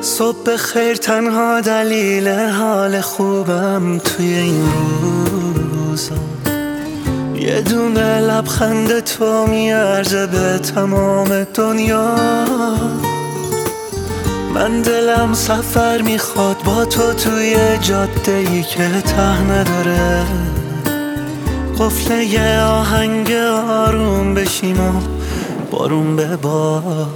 [0.00, 4.68] صبح خیر تنها دلیل حال خوبم توی این
[5.54, 6.14] روزا.
[7.34, 12.14] یه دونه لبخند تو میارزه به تمام دنیا.
[14.54, 20.26] من دلم سفر می‌خواد با تو توی جاده ای که ته نداره.
[21.78, 23.32] قفله آهنگ
[23.68, 24.92] آروم بشیم و
[25.70, 27.06] بارون بباره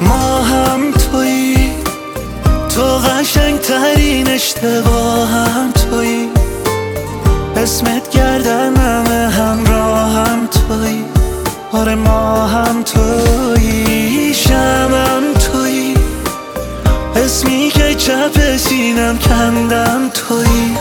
[0.00, 1.68] ما هم توی
[2.74, 6.28] تو قشنگ ترین اشتباهم توی
[7.56, 11.04] اسمت گردنم همراهم توی
[11.72, 15.94] آره ما هم توی شمم توی
[17.16, 20.73] اسمی که چپ سینم کندم توی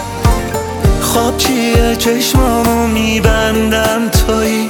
[1.38, 4.70] چیه؟ چشمامو میبندم توی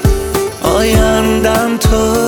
[0.61, 2.22] آیندم توی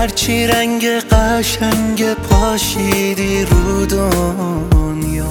[0.00, 5.30] هرچی رنگ قشنگ پاشیدی رو دنیا.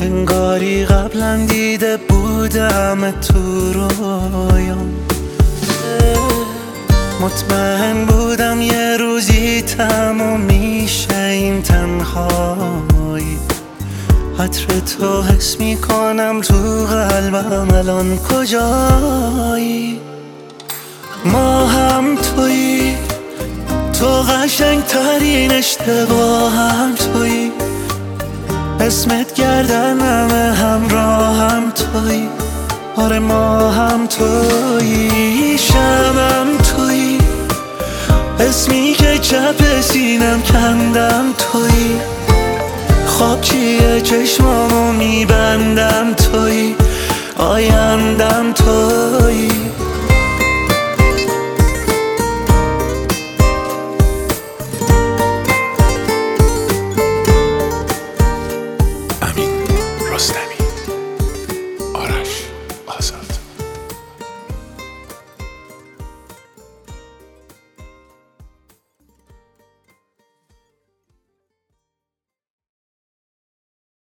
[0.00, 4.94] انگاری قبلا دیده بودم تو رویام
[7.20, 13.38] مطمئن بودم یه روزی تموم میشه این تنهایی.
[14.38, 20.00] عطر تو حس می‌کنم تو قلبم الان کجایی؟
[21.24, 22.96] ما هم توی
[23.98, 27.52] تو قشنگ ترین اشتباهم توی
[28.80, 32.28] اسمت گردنم همراهم توی
[32.96, 37.18] آره ما هم توی شمم توی
[38.40, 42.00] اسمی که چپ سینم کندم توی
[43.06, 46.14] خواب چیه؟ چشمامو میبندم